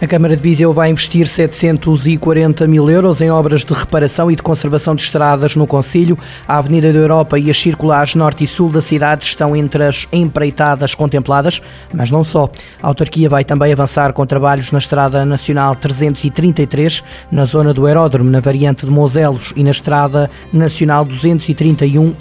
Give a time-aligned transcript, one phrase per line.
[0.00, 4.42] A Câmara de Viseu vai investir 740 mil euros em obras de reparação e de
[4.44, 6.16] conservação de estradas no Conselho.
[6.46, 10.06] A Avenida da Europa e as circulares norte e sul da cidade estão entre as
[10.12, 11.60] empreitadas contempladas,
[11.92, 12.48] mas não só.
[12.80, 17.02] A autarquia vai também avançar com trabalhos na Estrada Nacional 333,
[17.32, 22.14] na zona do aeródromo, na variante de Moselos e na Estrada Nacional 231-1.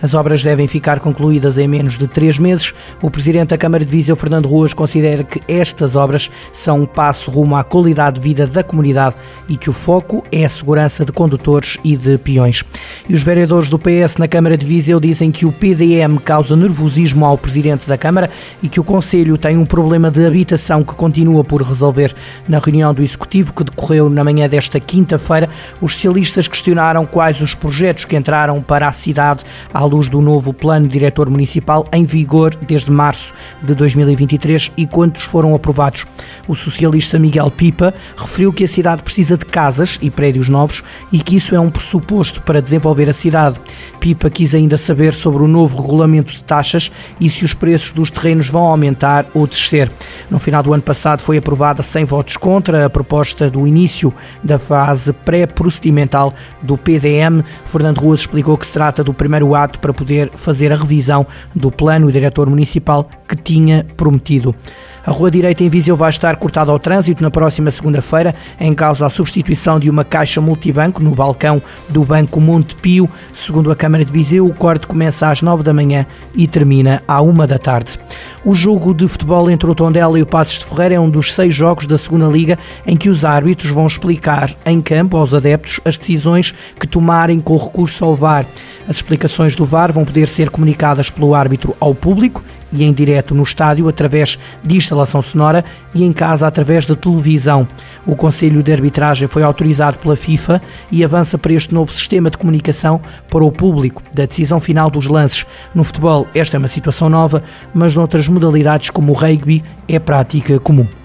[0.00, 2.72] As obras devem ficar concluídas em menos de três meses.
[3.02, 7.56] O Presidente da Câmara de Viseu, Fernando Ruas, considera que estas obras são passo rumo
[7.56, 9.16] à qualidade de vida da comunidade
[9.48, 12.62] e que o foco é a segurança de condutores e de peões.
[13.08, 17.24] E os vereadores do PS na Câmara de Viseu dizem que o PDM causa nervosismo
[17.24, 18.28] ao Presidente da Câmara
[18.62, 22.14] e que o Conselho tem um problema de habitação que continua por resolver.
[22.46, 25.48] Na reunião do Executivo que decorreu na manhã desta quinta-feira,
[25.80, 29.42] os socialistas questionaram quais os projetos que entraram para a cidade
[29.72, 35.22] à luz do novo Plano Diretor Municipal em vigor desde março de 2023 e quantos
[35.22, 36.04] foram aprovados.
[36.46, 40.82] O socialista socialista Miguel Pipa referiu que a cidade precisa de casas e prédios novos
[41.12, 43.60] e que isso é um pressuposto para desenvolver a cidade.
[44.00, 48.10] Pipa quis ainda saber sobre o novo regulamento de taxas e se os preços dos
[48.10, 49.90] terrenos vão aumentar ou descer.
[50.28, 54.58] No final do ano passado foi aprovada sem votos contra a proposta do início da
[54.58, 57.42] fase pré-procedimental do PDM.
[57.66, 61.70] Fernando Ruas explicou que se trata do primeiro ato para poder fazer a revisão do
[61.70, 64.54] plano o diretor municipal que tinha prometido.
[65.04, 69.06] A Rua Direita em Viseu vai estar cortada ao trânsito na próxima segunda-feira, em causa
[69.06, 73.08] a substituição de uma caixa multibanco no balcão do Banco Montepio.
[73.32, 76.04] Segundo a Câmara de Viseu, o corte começa às 9 da manhã
[76.34, 77.98] e termina à 1 da tarde.
[78.44, 81.32] O jogo de futebol entre o Tondela e o Passos de Ferreira é um dos
[81.32, 85.80] seis jogos da segunda Liga em que os árbitros vão explicar em campo aos adeptos
[85.84, 88.44] as decisões que tomarem com recurso ao VAR.
[88.88, 93.34] As explicações do VAR vão poder ser comunicadas pelo árbitro ao público e em direto
[93.34, 97.66] no estádio através de instalação sonora e em casa através da televisão.
[98.06, 102.38] O Conselho de Arbitragem foi autorizado pela FIFA e avança para este novo sistema de
[102.38, 103.00] comunicação
[103.30, 105.44] para o público da decisão final dos lances.
[105.74, 107.42] No futebol, esta é uma situação nova,
[107.74, 110.99] mas noutras modalidades como o rugby é prática comum.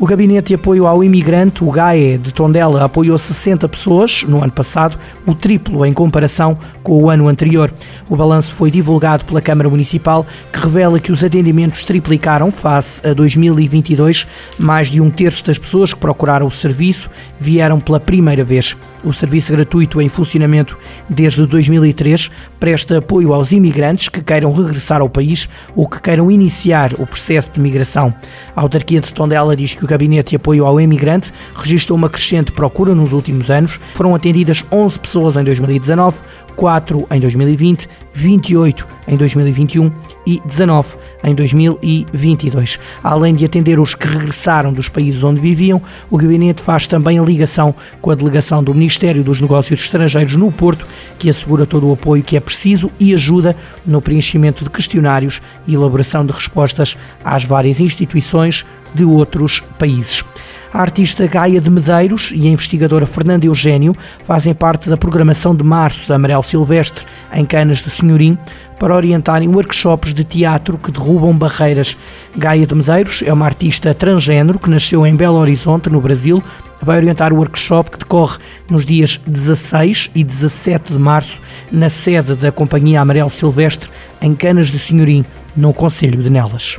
[0.00, 4.52] O Gabinete de Apoio ao Imigrante, o GAE de Tondela, apoiou 60 pessoas no ano
[4.52, 7.74] passado, o triplo em comparação com o ano anterior.
[8.08, 13.12] O balanço foi divulgado pela Câmara Municipal, que revela que os atendimentos triplicaram face a
[13.12, 14.24] 2022.
[14.56, 18.76] Mais de um terço das pessoas que procuraram o serviço vieram pela primeira vez.
[19.02, 25.08] O serviço gratuito em funcionamento desde 2003 presta apoio aos imigrantes que queiram regressar ao
[25.08, 28.14] país ou que queiram iniciar o processo de migração.
[28.54, 32.94] A autarquia de Tondela diz que Gabinete de Apoio ao Imigrante registrou uma crescente procura
[32.94, 33.80] nos últimos anos.
[33.94, 36.20] Foram atendidas 11 pessoas em 2019,
[36.54, 39.90] 4 em 2020, 28 em 2021
[40.26, 42.78] e 19 em 2022.
[43.02, 47.22] Além de atender os que regressaram dos países onde viviam, o gabinete faz também a
[47.22, 50.86] ligação com a delegação do Ministério dos Negócios Estrangeiros no Porto,
[51.18, 53.56] que assegura todo o apoio que é preciso e ajuda
[53.86, 60.24] no preenchimento de questionários e elaboração de respostas às várias instituições de outros países.
[60.72, 65.64] A artista Gaia de Medeiros e a investigadora Fernanda Eugênio fazem parte da programação de
[65.64, 68.36] março da Amarelo Silvestre, em Canas de Senhorim,
[68.78, 71.96] para orientarem workshops de teatro que derrubam barreiras.
[72.36, 76.42] Gaia de Medeiros é uma artista transgênero que nasceu em Belo Horizonte, no Brasil.
[76.82, 78.38] Vai orientar o workshop que decorre
[78.68, 81.40] nos dias 16 e 17 de março,
[81.72, 85.24] na sede da Companhia Amarelo Silvestre, em Canas de Senhorim,
[85.56, 86.78] no Conselho de Nelas.